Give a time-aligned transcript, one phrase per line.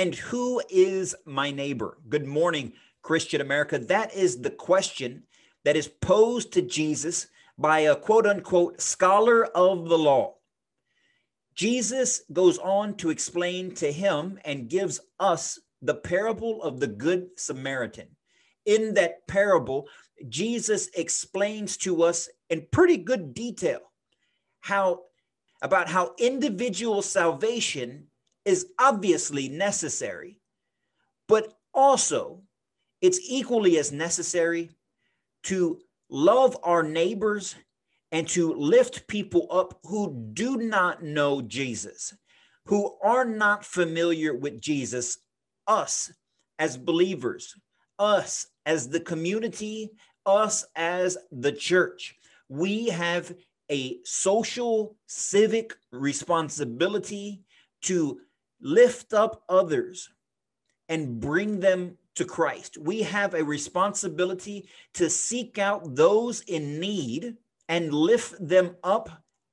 [0.00, 1.98] And who is my neighbor?
[2.08, 3.78] Good morning, Christian America.
[3.78, 5.24] That is the question
[5.64, 7.26] that is posed to Jesus
[7.58, 10.36] by a quote unquote scholar of the law.
[11.54, 17.28] Jesus goes on to explain to him and gives us the parable of the Good
[17.36, 18.08] Samaritan.
[18.64, 19.86] In that parable,
[20.30, 23.80] Jesus explains to us in pretty good detail
[24.60, 25.02] how
[25.60, 28.06] about how individual salvation
[28.44, 30.40] is obviously necessary,
[31.28, 32.42] but also
[33.00, 34.70] it's equally as necessary
[35.44, 37.54] to love our neighbors
[38.12, 42.12] and to lift people up who do not know Jesus,
[42.66, 45.18] who are not familiar with Jesus,
[45.66, 46.12] us
[46.58, 47.54] as believers,
[47.98, 49.90] us as the community,
[50.26, 52.16] us as the church.
[52.48, 53.32] We have
[53.70, 57.42] a social, civic responsibility
[57.82, 58.20] to
[58.60, 60.10] lift up others
[60.88, 62.76] and bring them to Christ.
[62.76, 67.36] We have a responsibility to seek out those in need
[67.68, 69.08] and lift them up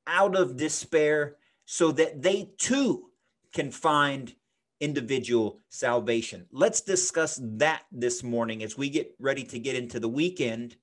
[0.07, 3.09] out of despair so that they too
[3.53, 4.33] can find
[4.79, 6.45] individual salvation.
[6.51, 10.75] Let's discuss that this morning as we get ready to get into the weekend.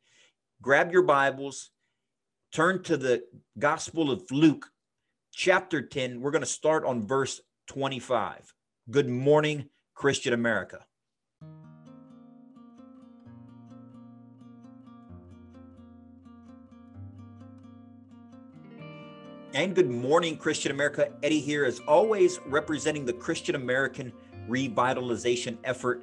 [0.63, 1.71] Grab your Bibles,
[2.53, 3.25] turn to the
[3.59, 4.71] Gospel of Luke,
[5.33, 6.21] chapter 10.
[6.21, 8.55] We're going to start on verse 25.
[8.91, 10.85] Good morning, Christian America.
[19.55, 21.13] And good morning, Christian America.
[21.23, 24.13] Eddie here, as always, representing the Christian American
[24.49, 26.03] revitalization effort.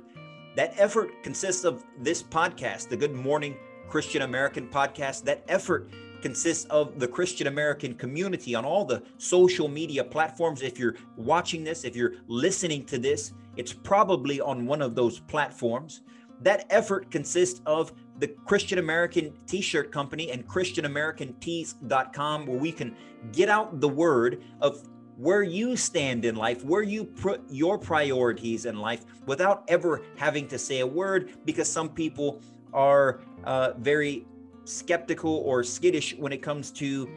[0.55, 3.57] That effort consists of this podcast, the Good Morning
[3.89, 5.25] Christian American podcast.
[5.25, 10.61] That effort consists of the Christian American community on all the social media platforms.
[10.61, 15.19] If you're watching this, if you're listening to this, it's probably on one of those
[15.19, 16.01] platforms.
[16.41, 22.95] That effort consists of the Christian American t shirt company and ChristianAmericanTees.com, where we can
[23.31, 24.87] get out the word of
[25.17, 30.47] where you stand in life, where you put your priorities in life without ever having
[30.47, 32.41] to say a word, because some people
[32.73, 34.25] are uh, very
[34.65, 37.09] skeptical or skittish when it comes to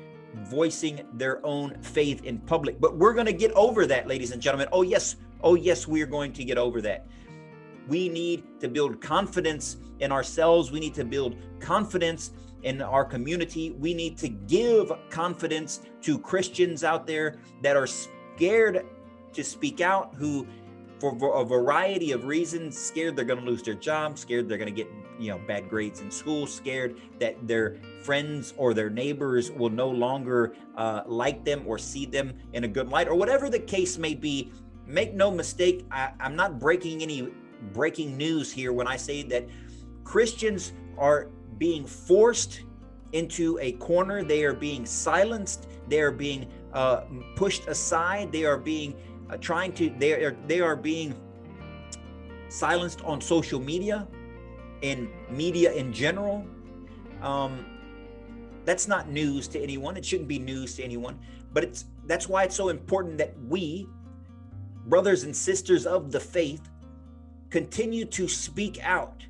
[0.45, 2.81] voicing their own faith in public.
[2.81, 4.69] But we're going to get over that, ladies and gentlemen.
[4.73, 5.17] Oh, yes.
[5.43, 7.07] Oh, yes, we are going to get over that.
[7.87, 10.73] We need to build confidence in ourselves.
[10.73, 12.33] We need to build confidence
[12.63, 13.73] in our community.
[13.73, 18.87] We need to give confidence to Christians out there that are scared
[19.35, 20.47] to speak out, who,
[20.99, 24.75] for a variety of reasons, scared they're going to lose their job, scared they're going
[24.75, 29.51] to get you know bad grades in school scared that their friends or their neighbors
[29.51, 33.49] will no longer uh, like them or see them in a good light or whatever
[33.49, 34.53] the case may be
[34.87, 37.29] make no mistake I, i'm not breaking any
[37.73, 39.47] breaking news here when i say that
[40.05, 42.63] christians are being forced
[43.15, 44.23] into a corner.
[44.23, 45.69] They are being silenced.
[45.89, 47.05] They are being uh,
[47.37, 48.33] pushed aside.
[48.33, 48.95] They are being
[49.31, 51.15] uh, trying to they are they are being
[52.49, 54.07] silenced on social media
[54.83, 56.47] in media in general.
[57.23, 57.65] Um,
[58.65, 59.97] that's not news to anyone.
[59.97, 61.19] It shouldn't be news to anyone.
[61.53, 63.89] But it's that's why it's so important that we,
[64.87, 66.69] brothers and sisters of the faith,
[67.51, 69.25] continue to speak out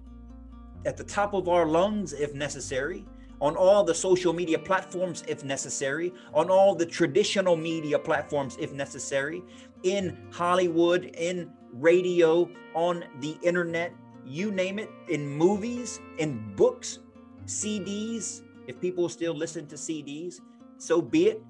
[0.87, 3.05] at the top of our lungs if necessary,
[3.41, 8.73] on all the social media platforms if necessary, on all the traditional media platforms if
[8.73, 9.43] necessary,
[9.83, 13.93] in Hollywood, in radio, on the internet,
[14.27, 17.01] you name it, in movies, in books,
[17.47, 18.43] CDs.
[18.67, 20.41] If people still listen to CDs,
[20.79, 21.43] so be it.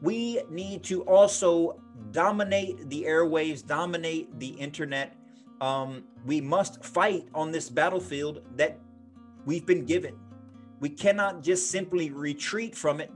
[0.00, 5.16] We need to also dominate the airwaves, dominate the internet.
[5.60, 8.78] Um, we must fight on this battlefield that
[9.46, 10.16] we've been given.
[10.80, 13.10] We cannot just simply retreat from it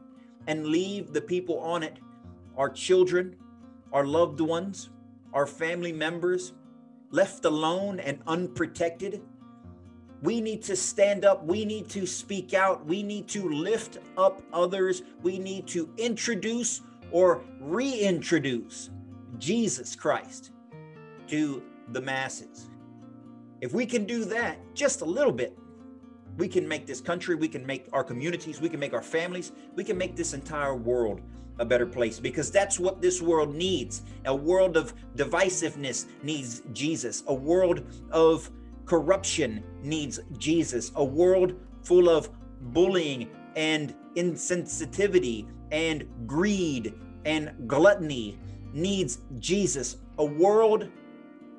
[0.47, 1.99] and leave the people on it,
[2.57, 3.37] our children,
[3.93, 4.91] our loved ones,
[5.35, 6.55] our family members,
[7.11, 9.23] left alone and unprotected.
[10.23, 11.45] We need to stand up.
[11.45, 12.85] We need to speak out.
[12.85, 15.03] We need to lift up others.
[15.23, 18.91] We need to introduce or reintroduce
[19.39, 20.51] Jesus Christ
[21.29, 21.63] to
[21.93, 22.69] the masses.
[23.61, 25.57] If we can do that just a little bit,
[26.37, 29.53] we can make this country, we can make our communities, we can make our families,
[29.75, 31.21] we can make this entire world
[31.59, 34.03] a better place because that's what this world needs.
[34.25, 37.23] A world of divisiveness needs Jesus.
[37.27, 38.51] A world of
[38.85, 40.93] corruption needs Jesus.
[40.97, 42.31] A world full of
[42.73, 46.95] bullying and insensitivity and greed
[47.25, 48.39] and gluttony
[48.73, 49.97] needs Jesus.
[50.19, 50.89] A world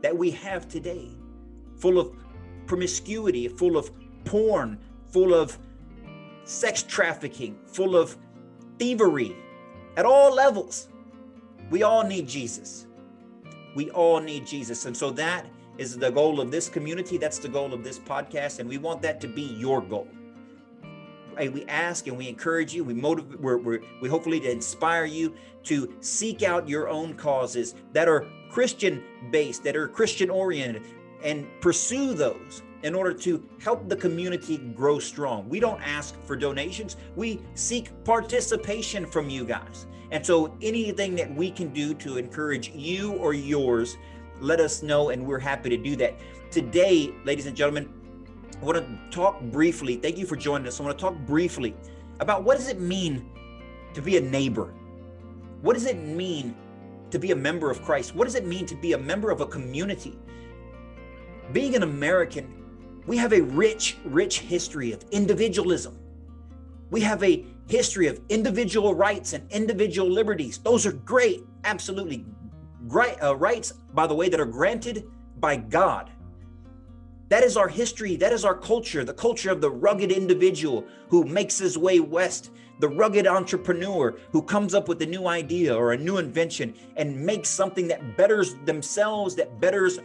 [0.01, 1.09] that we have today,
[1.77, 2.15] full of
[2.65, 3.91] promiscuity, full of
[4.23, 4.79] porn,
[5.11, 5.57] full of
[6.43, 8.17] sex trafficking, full of
[8.77, 9.35] thievery
[9.97, 10.89] at all levels.
[11.69, 12.87] We all need Jesus.
[13.75, 14.85] We all need Jesus.
[14.85, 15.45] And so that
[15.77, 17.17] is the goal of this community.
[17.17, 18.59] That's the goal of this podcast.
[18.59, 20.07] And we want that to be your goal.
[21.37, 22.83] We ask and we encourage you.
[22.83, 23.39] We motivate.
[23.39, 28.27] We're, we're, we hopefully to inspire you to seek out your own causes that are
[28.49, 30.83] Christian based, that are Christian oriented,
[31.23, 35.47] and pursue those in order to help the community grow strong.
[35.49, 39.87] We don't ask for donations, we seek participation from you guys.
[40.11, 43.97] And so anything that we can do to encourage you or yours,
[44.39, 46.15] let us know, and we're happy to do that.
[46.49, 47.93] Today, ladies and gentlemen,
[48.61, 49.97] I want to talk briefly.
[49.97, 50.79] Thank you for joining us.
[50.79, 51.75] I want to talk briefly
[52.19, 53.29] about what does it mean
[53.93, 54.73] to be a neighbor?
[55.61, 56.55] What does it mean
[57.11, 58.15] to be a member of Christ?
[58.15, 60.17] What does it mean to be a member of a community?
[61.51, 62.58] Being an American
[63.09, 65.97] we have a rich, rich history of individualism.
[66.91, 70.59] We have a history of individual rights and individual liberties.
[70.59, 72.23] Those are great, absolutely
[72.87, 75.05] great uh, rights, by the way, that are granted
[75.39, 76.11] by God.
[77.29, 78.15] That is our history.
[78.15, 82.51] That is our culture, the culture of the rugged individual who makes his way west
[82.79, 87.15] the rugged entrepreneur who comes up with a new idea or a new invention and
[87.15, 89.99] makes something that betters themselves, that betters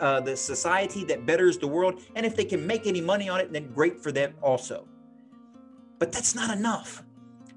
[0.00, 2.02] uh, the society, that betters the world.
[2.14, 4.86] And if they can make any money on it, then great for them also.
[5.98, 7.02] But that's not enough.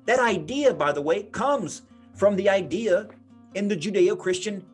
[0.06, 1.84] That idea, by the way, comes
[2.16, 3.10] from the idea
[3.54, 4.66] in the Judeo Christian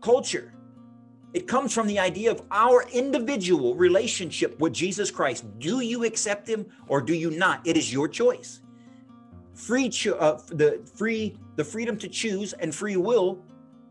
[0.00, 0.52] culture.
[1.34, 5.44] It comes from the idea of our individual relationship with Jesus Christ.
[5.58, 7.60] Do you accept him or do you not?
[7.66, 8.62] It is your choice
[9.56, 13.42] free cho- uh, the free the freedom to choose and free will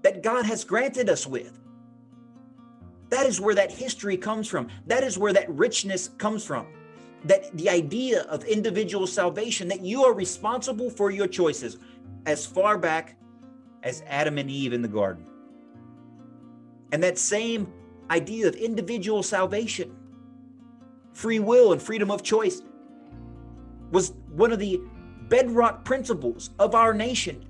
[0.04, 1.60] that God has granted us with.
[3.10, 4.68] That is where that history comes from.
[4.86, 6.68] That is where that richness comes from.
[7.26, 11.78] That the idea of individual salvation, that you are responsible for your choices
[12.28, 13.18] as far back
[13.82, 15.26] as Adam and Eve in the garden.
[16.92, 17.72] And that same
[18.12, 19.96] idea of individual salvation,
[21.14, 22.62] free will, and freedom of choice
[23.92, 24.82] was one of the
[25.30, 27.45] bedrock principles of our nation.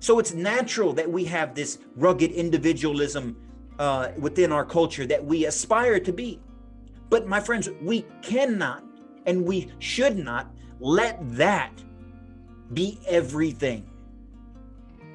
[0.00, 3.36] So it's natural that we have this rugged individualism
[3.78, 6.40] uh, within our culture that we aspire to be.
[7.08, 8.84] But my friends, we cannot
[9.26, 11.72] and we should not let that
[12.72, 13.88] be everything.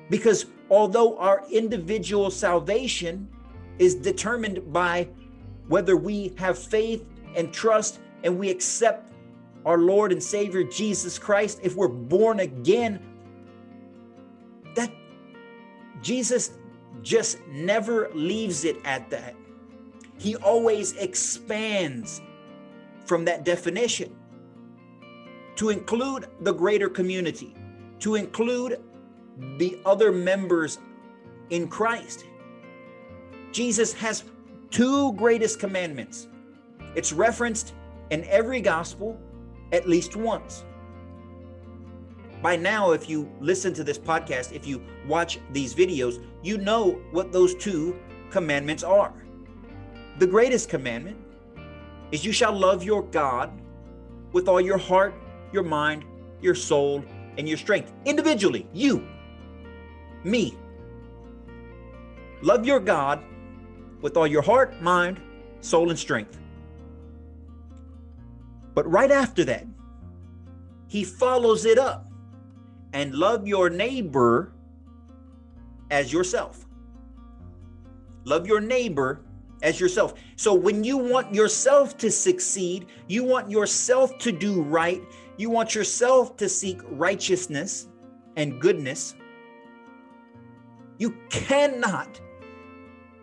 [0.10, 3.28] Because although our individual salvation
[3.78, 5.08] is determined by
[5.68, 7.06] whether we have faith
[7.36, 9.09] and trust and we accept
[9.66, 13.06] our Lord and Savior Jesus Christ, if we're born again,
[14.76, 14.92] that
[16.02, 16.52] Jesus
[17.02, 19.36] just never leaves it at that.
[20.18, 22.22] He always expands
[23.06, 24.16] from that definition
[25.56, 27.56] to include the greater community,
[28.00, 28.82] to include
[29.58, 30.80] the other members
[31.50, 32.26] in Christ.
[33.52, 34.24] Jesus has
[34.70, 36.28] two greatest commandments.
[36.96, 37.74] It's referenced
[38.10, 39.20] in every gospel
[39.72, 40.66] at least once.
[42.42, 47.02] By now, if you listen to this podcast, if you watch these videos, you know
[47.12, 48.00] what those two
[48.30, 49.14] commandments are.
[50.20, 51.18] The greatest commandment
[52.12, 53.52] is you shall love your God
[54.32, 55.14] with all your heart,
[55.52, 56.06] your mind,
[56.42, 57.04] your soul,
[57.38, 57.92] and your strength.
[58.06, 59.06] Individually, you,
[60.24, 60.58] me.
[62.42, 63.22] Love your God
[64.02, 65.20] with all your heart, mind,
[65.60, 66.39] soul, and strength.
[68.80, 69.66] But right after that,
[70.88, 72.10] he follows it up
[72.94, 74.54] and love your neighbor
[75.92, 76.66] as yourself.
[78.24, 79.20] Love your neighbor
[79.64, 80.14] as yourself.
[80.38, 85.02] So when you want yourself to succeed, you want yourself to do right,
[85.36, 87.90] you want yourself to seek righteousness
[88.38, 89.14] and goodness,
[91.00, 92.22] you cannot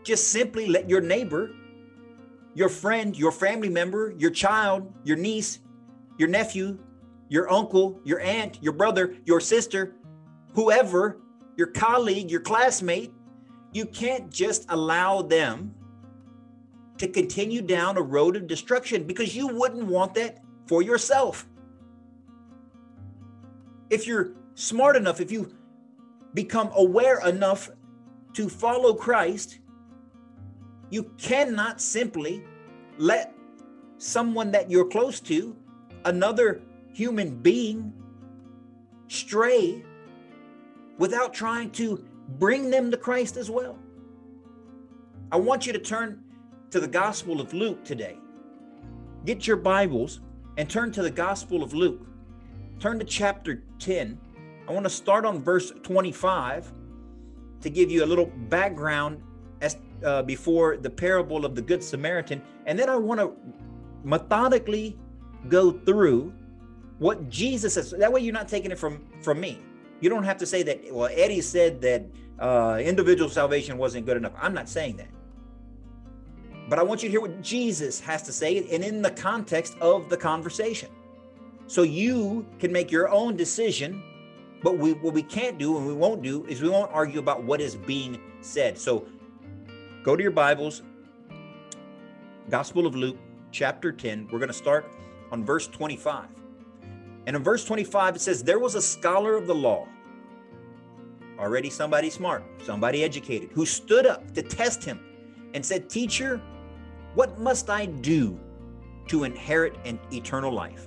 [0.03, 1.51] just simply let your neighbor
[2.57, 5.59] your friend, your family member, your child, your niece,
[6.17, 6.79] your nephew,
[7.29, 9.95] your uncle, your aunt, your brother, your sister,
[10.55, 11.21] whoever,
[11.59, 13.13] your colleague, your classmate,
[13.73, 15.75] you can't just allow them
[16.97, 21.47] to continue down a road of destruction because you wouldn't want that for yourself.
[23.91, 25.53] If you're smart enough, if you
[26.33, 27.69] become aware enough
[28.33, 29.59] to follow Christ,
[30.91, 32.45] you cannot simply
[32.99, 33.35] let
[33.99, 35.57] someone that you're close to,
[36.05, 36.63] another
[36.93, 37.93] human being,
[39.09, 39.85] stray
[40.99, 42.05] without trying to
[42.39, 43.79] bring them to Christ as well.
[45.31, 46.23] I want you to turn
[46.71, 48.19] to the Gospel of Luke today.
[49.25, 50.21] Get your Bibles
[50.57, 52.07] and turn to the Gospel of Luke.
[52.79, 54.19] Turn to chapter 10.
[54.69, 56.73] I want to start on verse 25
[57.61, 59.23] to give you a little background
[59.61, 62.43] as uh, before the parable of the Good Samaritan.
[62.67, 63.33] And then I want to
[64.05, 64.99] methodically
[65.49, 66.33] go through
[66.99, 67.91] what Jesus says.
[67.91, 69.59] That way, you're not taking it from from me.
[70.01, 70.93] You don't have to say that.
[70.93, 72.05] Well, Eddie said that
[72.39, 74.33] uh, individual salvation wasn't good enough.
[74.39, 75.09] I'm not saying that.
[76.69, 79.77] But I want you to hear what Jesus has to say and in the context
[79.81, 80.91] of the conversation.
[81.69, 84.03] So you can make your own decision.
[84.63, 87.45] But we, what we can't do and we won't do is we won't argue about
[87.45, 88.77] what is being said.
[88.79, 89.07] So
[90.07, 90.83] go to your Bibles,
[92.49, 93.17] Gospel of Luke,
[93.51, 94.29] chapter 10.
[94.31, 94.95] We're going to start
[95.33, 96.29] on verse 25.
[97.27, 99.89] And in verse 25, it says, There was a scholar of the law,
[101.41, 105.01] already somebody smart, somebody educated, who stood up to test him
[105.55, 106.41] and said, Teacher,
[107.17, 108.39] what must I do
[109.09, 110.87] to inherit an eternal life?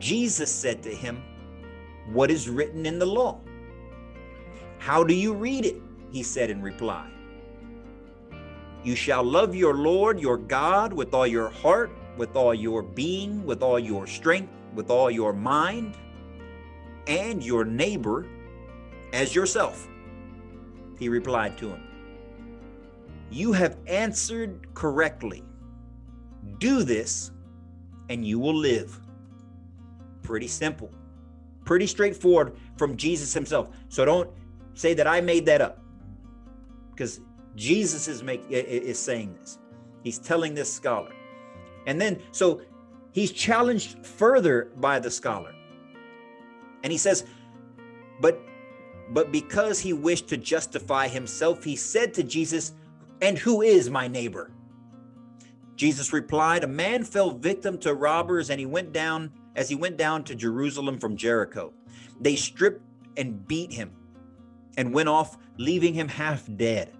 [0.00, 1.22] Jesus said to him,
[2.12, 3.38] What is written in the law?
[4.80, 5.76] How do you read it?
[6.10, 7.12] He said in reply.
[8.84, 13.44] You shall love your Lord your God with all your heart, with all your being,
[13.44, 15.96] with all your strength, with all your mind,
[17.06, 18.26] and your neighbor
[19.14, 19.88] as yourself.
[20.98, 21.82] He replied to him.
[23.30, 25.42] You have answered correctly.
[26.58, 27.30] Do this
[28.10, 29.00] and you will live.
[30.22, 30.90] Pretty simple,
[31.64, 33.70] pretty straightforward from Jesus himself.
[33.88, 34.30] So don't
[34.74, 35.82] say that I made that up
[36.90, 37.20] because
[37.56, 39.58] Jesus is is saying this.
[40.02, 41.12] He's telling this scholar.
[41.86, 42.62] And then so
[43.12, 45.54] he's challenged further by the scholar.
[46.82, 47.24] And he says,
[48.20, 48.40] "But
[49.10, 52.72] but because he wished to justify himself, he said to Jesus,
[53.20, 54.50] and who is my neighbor?
[55.76, 59.96] Jesus replied, A man fell victim to robbers, and he went down as he went
[59.96, 61.72] down to Jerusalem from Jericho.
[62.20, 62.82] They stripped
[63.16, 63.92] and beat him
[64.76, 66.92] and went off, leaving him half dead.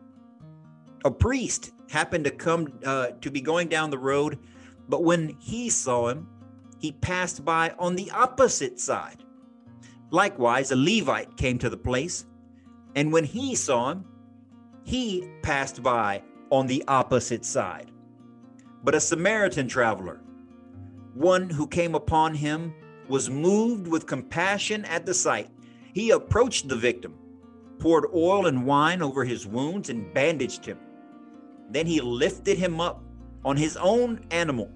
[1.05, 4.39] A priest happened to come uh, to be going down the road,
[4.89, 6.29] but when he saw him,
[6.79, 9.23] he passed by on the opposite side.
[10.11, 12.25] Likewise, a Levite came to the place,
[12.95, 14.05] and when he saw him,
[14.83, 17.91] he passed by on the opposite side.
[18.83, 20.21] But a Samaritan traveler,
[21.15, 22.75] one who came upon him,
[23.09, 25.51] was moved with compassion at the sight.
[25.93, 27.15] He approached the victim,
[27.79, 30.79] poured oil and wine over his wounds, and bandaged him.
[31.71, 33.03] Then he lifted him up
[33.45, 34.71] on his own animal,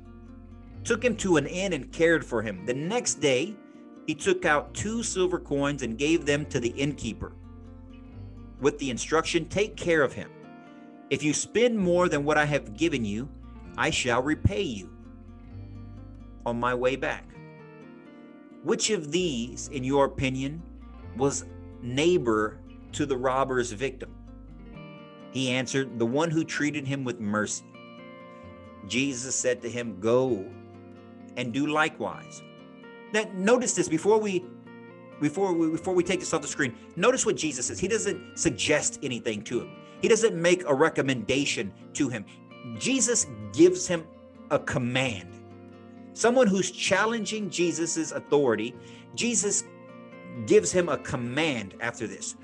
[0.84, 2.64] took him to an inn, and cared for him.
[2.66, 3.54] The next day,
[4.06, 7.32] he took out two silver coins and gave them to the innkeeper
[8.60, 10.30] with the instruction take care of him.
[11.10, 13.28] If you spend more than what I have given you,
[13.76, 14.90] I shall repay you
[16.44, 17.24] on my way back.
[18.64, 20.62] Which of these, in your opinion,
[21.16, 21.44] was
[21.80, 22.58] neighbor
[22.92, 24.14] to the robber's victim?
[25.32, 27.64] He answered, The one who treated him with mercy.
[28.86, 30.46] Jesus said to him, Go
[31.36, 32.42] and do likewise.
[33.12, 34.44] Now, notice this before we
[35.20, 37.80] before we, before we take this off the screen, notice what Jesus says.
[37.80, 39.70] He doesn't suggest anything to him.
[40.00, 42.24] He doesn't make a recommendation to him.
[42.78, 44.04] Jesus gives him
[44.50, 45.34] a command.
[46.12, 48.74] Someone who's challenging Jesus's authority,
[49.14, 49.64] Jesus
[50.46, 52.36] gives him a command after this.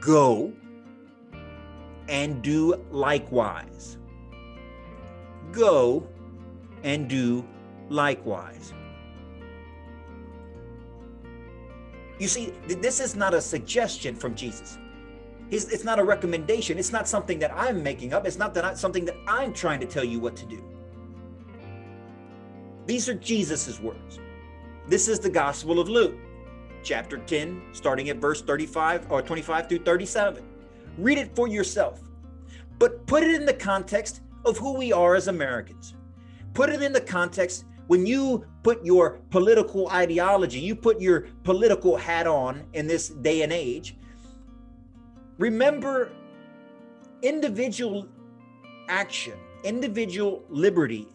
[0.00, 0.52] Go
[2.12, 3.96] and do likewise.
[5.50, 6.06] Go
[6.84, 7.44] and do
[7.88, 8.74] likewise.
[12.18, 14.78] You see, this is not a suggestion from Jesus.
[15.50, 16.78] It's not a recommendation.
[16.78, 18.26] It's not something that I'm making up.
[18.26, 20.62] It's not that I, something that I'm trying to tell you what to do.
[22.86, 24.20] These are Jesus's words.
[24.86, 26.16] This is the Gospel of Luke,
[26.82, 30.51] chapter 10, starting at verse 35 or 25 through 37.
[30.98, 32.00] Read it for yourself,
[32.78, 35.94] but put it in the context of who we are as Americans.
[36.54, 41.96] Put it in the context when you put your political ideology, you put your political
[41.96, 43.96] hat on in this day and age,
[45.38, 46.12] remember
[47.22, 48.08] individual
[48.88, 49.34] action,
[49.64, 51.08] individual liberty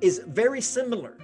[0.00, 1.16] is very similar.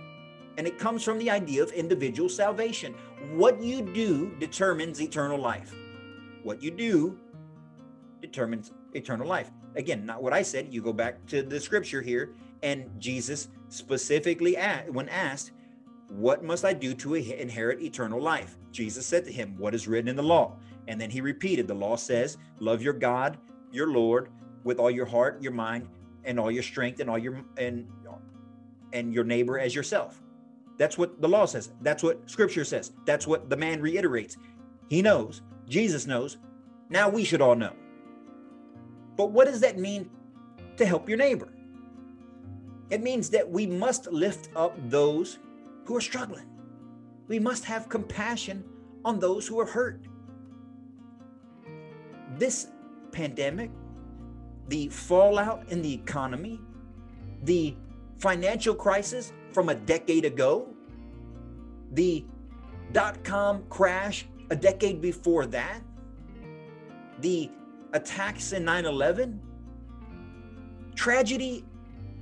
[0.57, 2.95] And it comes from the idea of individual salvation.
[3.33, 5.75] What you do determines eternal life.
[6.43, 7.19] What you do
[8.27, 9.51] determines eternal life.
[9.77, 10.73] Again, not what I said.
[10.73, 15.53] You go back to the scripture here and Jesus specifically, asked, when asked,
[16.09, 18.57] What must I do to inherit eternal life?
[18.73, 20.57] Jesus said to him, What is written in the law?
[20.89, 23.39] And then he repeated, The law says, Love your God,
[23.71, 24.31] your Lord,
[24.65, 25.89] with all your heart, your mind,
[26.25, 27.87] and all your strength, and all your and
[28.95, 30.23] and your neighbor as yourself.
[30.79, 31.71] That's what the law says.
[31.83, 32.93] That's what scripture says.
[33.05, 34.37] That's what the man reiterates.
[34.89, 35.43] He knows.
[35.69, 36.39] Jesus knows.
[36.89, 37.73] Now we should all know.
[39.17, 40.11] But what does that mean
[40.77, 41.49] to help your neighbor?
[42.91, 45.39] It means that we must lift up those
[45.85, 46.47] who are struggling.
[47.29, 48.65] We must have compassion
[49.05, 50.07] on those who are hurt.
[52.37, 52.69] This
[53.13, 53.71] pandemic,
[54.69, 56.61] the fallout in the economy,
[57.45, 57.77] the
[58.19, 60.69] financial crisis from a decade ago,
[61.93, 62.25] the
[62.93, 65.81] dot com crash a decade before that,
[67.21, 67.51] the
[67.95, 69.41] attacks in 9 11,
[70.95, 71.65] tragedy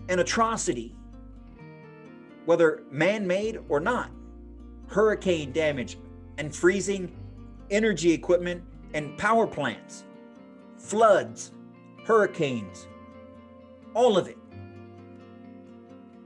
[0.09, 0.95] and atrocity,
[2.45, 4.11] whether man made or not,
[4.87, 5.99] hurricane damage
[6.39, 7.11] and freezing
[7.71, 8.63] energy equipment
[8.95, 10.05] and power plants,
[10.79, 11.53] floods,
[12.05, 12.87] hurricanes,
[13.95, 14.37] all of it.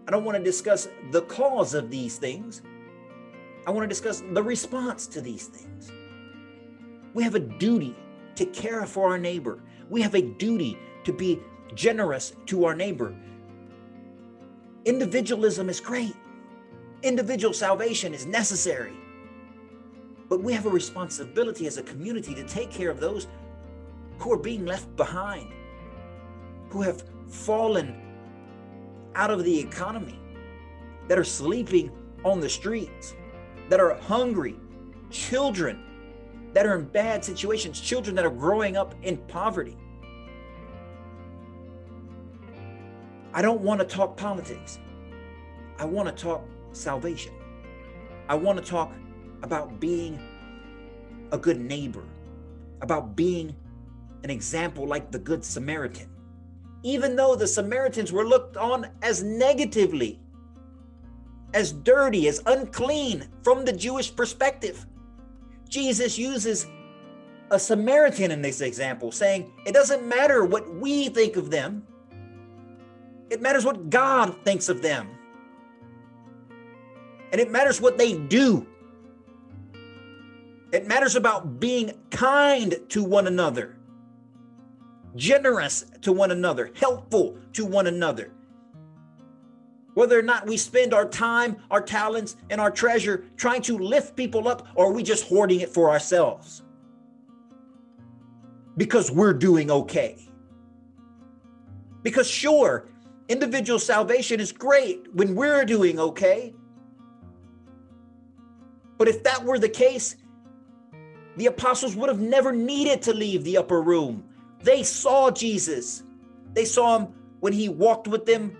[0.08, 2.62] I don't want to discuss the cause of these things.
[3.66, 5.92] I want to discuss the response to these things.
[7.14, 7.96] We have a duty
[8.36, 9.60] to care for our neighbor.
[9.88, 11.40] We have a duty to be
[11.74, 13.14] generous to our neighbor.
[14.84, 16.14] Individualism is great.
[17.02, 18.94] Individual salvation is necessary.
[20.28, 23.26] But we have a responsibility as a community to take care of those
[24.18, 25.52] who are being left behind,
[26.70, 28.00] who have fallen
[29.14, 30.18] out of the economy,
[31.08, 31.90] that are sleeping
[32.24, 33.14] on the streets,
[33.68, 34.56] that are hungry,
[35.10, 35.85] children
[36.56, 39.76] that are in bad situations, children that are growing up in poverty.
[43.34, 44.78] I don't want to talk politics.
[45.78, 47.34] I want to talk salvation.
[48.30, 48.90] I want to talk
[49.42, 50.18] about being
[51.30, 52.04] a good neighbor,
[52.80, 53.54] about being
[54.24, 56.08] an example like the Good Samaritan
[56.86, 60.20] even though the Samaritans were looked on as negatively,
[61.52, 64.86] as dirty, as unclean from the Jewish perspective.
[65.68, 66.66] Jesus uses
[67.50, 71.86] a Samaritan in this example, saying it doesn't matter what we think of them,
[73.30, 75.08] it matters what God thinks of them.
[77.32, 78.66] And it matters what they do.
[80.72, 83.76] It matters about being kind to one another
[85.16, 88.32] generous to one another, helpful to one another.
[89.96, 94.14] Whether or not we spend our time, our talents, and our treasure trying to lift
[94.14, 96.62] people up, or are we just hoarding it for ourselves?
[98.76, 100.18] Because we're doing okay.
[102.02, 102.90] Because, sure,
[103.30, 106.54] individual salvation is great when we're doing okay.
[108.98, 110.16] But if that were the case,
[111.38, 114.24] the apostles would have never needed to leave the upper room
[114.60, 116.02] they saw Jesus.
[116.52, 118.56] They saw him when he walked with them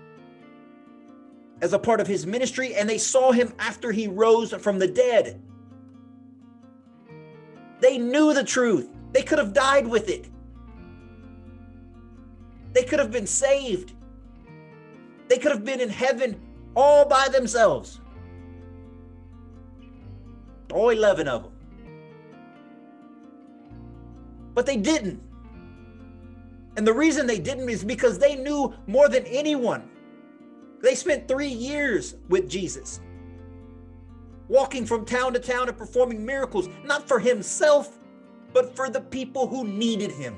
[1.61, 4.87] as a part of his ministry, and they saw him after he rose from the
[4.87, 5.41] dead.
[7.79, 8.89] They knew the truth.
[9.11, 10.27] They could have died with it.
[12.73, 13.93] They could have been saved.
[15.27, 16.39] They could have been in heaven
[16.75, 18.01] all by themselves.
[20.71, 21.51] All 11 of them.
[24.53, 25.21] But they didn't.
[26.75, 29.89] And the reason they didn't is because they knew more than anyone.
[30.81, 33.01] They spent three years with Jesus,
[34.47, 37.97] walking from town to town and performing miracles, not for himself,
[38.53, 40.37] but for the people who needed him.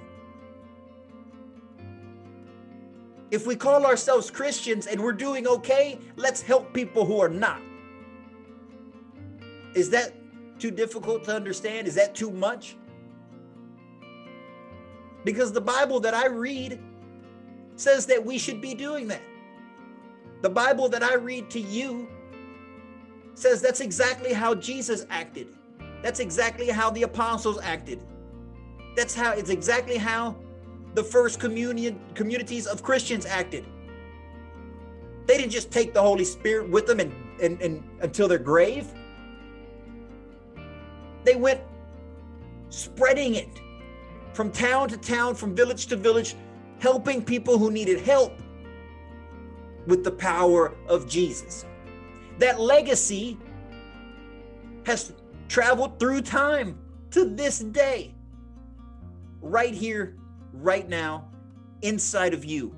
[3.32, 7.62] If we call ourselves Christians and we're doing okay, let's help people who are not.
[9.76, 10.14] Is that
[10.58, 11.88] too difficult to understand?
[11.88, 12.76] Is that too much?
[15.24, 16.82] Because the Bible that I read
[17.76, 19.22] says that we should be doing that.
[20.42, 22.08] The Bible that I read to you
[23.34, 25.48] says that's exactly how Jesus acted.
[26.02, 28.02] That's exactly how the apostles acted.
[28.96, 30.36] That's how it's exactly how
[30.96, 33.66] the first communion communities of Christians acted.
[35.26, 38.88] They didn't just take the Holy Spirit with them and, and, and until their grave.
[41.24, 41.62] They went
[42.70, 43.50] spreading it
[44.34, 46.36] from town to town, from village to village,
[46.80, 48.34] helping people who needed help
[49.88, 51.66] with the power of Jesus.
[52.38, 53.38] That legacy
[54.86, 55.14] has
[55.48, 56.78] traveled through time
[57.12, 58.14] to this day,
[59.42, 60.16] right here,
[60.54, 61.30] right now,
[61.82, 62.76] inside of you.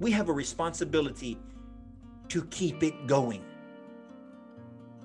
[0.00, 1.38] We have a responsibility
[2.28, 3.44] to keep it going.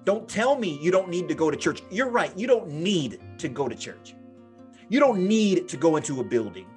[0.05, 1.81] Don't tell me you don't need to go to church.
[1.89, 2.35] You're right.
[2.37, 4.15] You don't need to go to church.
[4.87, 6.67] You don't need to go into a building.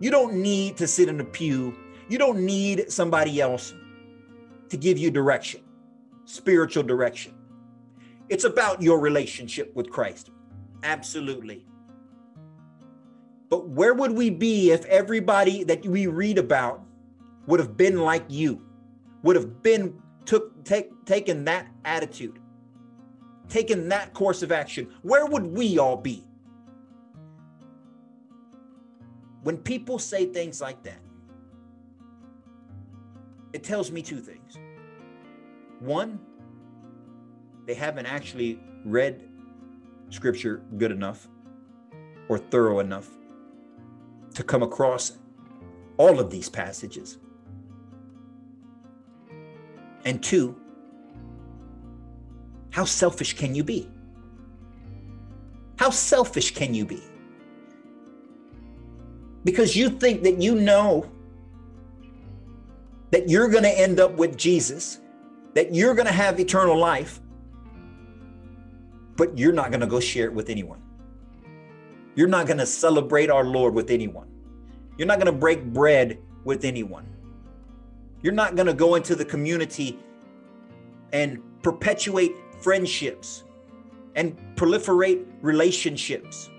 [0.00, 1.76] You don't need to sit in a pew.
[2.08, 3.74] You don't need somebody else
[4.68, 5.60] to give you direction,
[6.24, 7.34] spiritual direction.
[8.28, 10.30] It's about your relationship with Christ.
[10.82, 11.64] Absolutely.
[13.48, 16.82] But where would we be if everybody that we read about
[17.46, 18.62] would have been like you,
[19.22, 22.38] would have been took take taken that attitude,
[23.48, 24.92] taken that course of action?
[25.02, 26.27] Where would we all be?
[29.48, 31.00] When people say things like that,
[33.54, 34.58] it tells me two things.
[35.80, 36.20] One,
[37.64, 39.26] they haven't actually read
[40.10, 41.28] scripture good enough
[42.28, 43.08] or thorough enough
[44.34, 45.16] to come across
[45.96, 47.16] all of these passages.
[50.04, 50.60] And two,
[52.68, 53.88] how selfish can you be?
[55.78, 57.07] How selfish can you be?
[59.44, 61.10] Because you think that you know
[63.10, 65.00] that you're going to end up with Jesus,
[65.54, 67.20] that you're going to have eternal life,
[69.16, 70.82] but you're not going to go share it with anyone.
[72.14, 74.28] You're not going to celebrate our Lord with anyone.
[74.96, 77.06] You're not going to break bread with anyone.
[78.22, 79.98] You're not going to go into the community
[81.12, 83.44] and perpetuate friendships
[84.16, 86.50] and proliferate relationships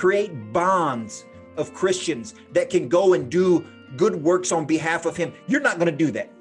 [0.00, 1.26] create bonds
[1.58, 3.66] of Christians that can go and do
[3.98, 5.30] good works on behalf of Him.
[5.46, 6.32] You're not going to do that.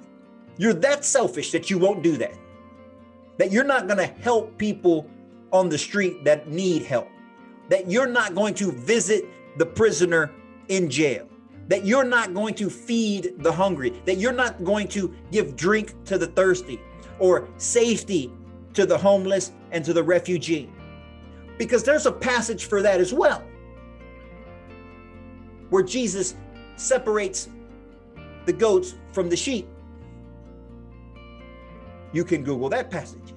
[0.57, 2.35] You're that selfish that you won't do that.
[3.37, 5.11] That you're not going to help people
[5.51, 7.09] on the street that need help.
[7.67, 9.25] That you're not going to visit
[9.57, 10.31] the prisoner
[10.69, 11.27] in jail.
[11.67, 14.01] That you're not going to feed the hungry.
[14.05, 16.79] That you're not going to give drink to the thirsty
[17.19, 18.31] or safety
[18.73, 20.69] to the homeless and to the refugee
[21.59, 23.43] because there's a passage for that as well,
[25.69, 26.35] where Jesus
[26.77, 27.49] separates
[28.45, 29.67] the goats from the sheep.
[32.13, 33.33] You can Google that passage.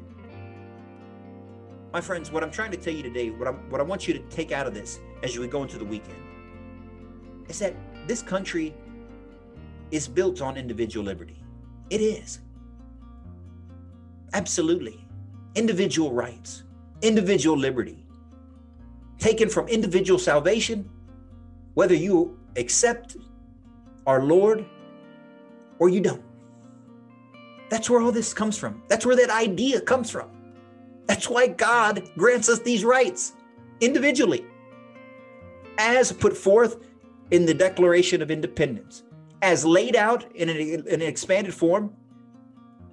[1.93, 4.15] My friends, what I'm trying to tell you today, what, I'm, what I want you
[4.15, 6.23] to take out of this as we go into the weekend,
[7.49, 7.75] is that
[8.07, 8.73] this country
[9.91, 11.43] is built on individual liberty.
[11.91, 12.39] It is.
[14.33, 15.07] Absolutely.
[15.57, 16.63] Individual rights,
[17.03, 18.02] individual liberty
[19.23, 20.91] taken from individual salvation,
[21.75, 23.17] whether you accept
[24.07, 24.67] our Lord
[25.79, 26.23] or you don't.
[27.71, 28.83] That's where all this comes from.
[28.89, 30.29] That's where that idea comes from.
[31.07, 33.33] That's why God grants us these rights
[33.81, 34.45] individually,
[35.79, 36.85] as put forth
[37.31, 39.05] in the Declaration of Independence,
[39.41, 41.95] as laid out in an, in an expanded form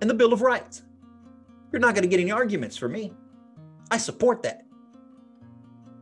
[0.02, 0.84] in the Bill of Rights.
[1.72, 3.14] You're not going to get any arguments from me.
[3.92, 4.66] I support that.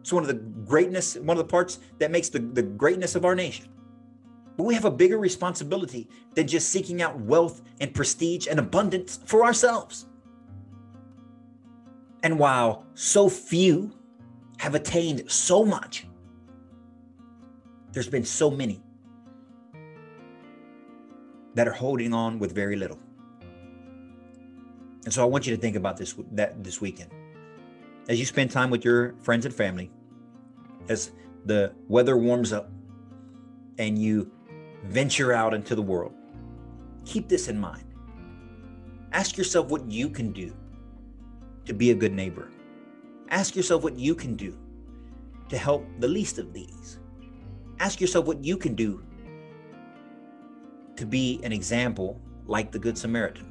[0.07, 3.25] It's one of the greatness, one of the parts that makes the, the greatness of
[3.25, 3.67] our nation.
[4.55, 9.19] But we have a bigger responsibility than just seeking out wealth and prestige and abundance
[9.25, 10.05] for ourselves.
[12.23, 13.91] And while so few
[14.59, 16.07] have attained so much,
[17.91, 18.81] there's been so many
[21.55, 22.99] that are holding on with very little.
[25.03, 27.11] And so I want you to think about this that this weekend.
[28.09, 29.91] As you spend time with your friends and family,
[30.87, 31.11] as
[31.45, 32.69] the weather warms up
[33.77, 34.31] and you
[34.85, 36.13] venture out into the world,
[37.03, 37.83] keep this in mind.
[39.11, 40.55] Ask yourself what you can do
[41.65, 42.49] to be a good neighbor.
[43.29, 44.57] Ask yourself what you can do
[45.49, 46.99] to help the least of these.
[47.79, 49.03] Ask yourself what you can do
[50.95, 53.46] to be an example like the Good Samaritan.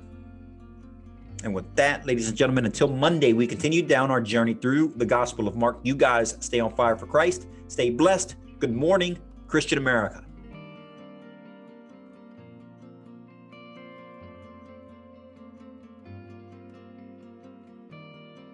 [1.45, 5.07] And with that, ladies and gentlemen, until Monday, we continue down our journey through the
[5.07, 5.79] Gospel of Mark.
[5.83, 8.37] You guys stay on fire for Christ, stay blessed.
[8.59, 10.26] Good morning, Christian America.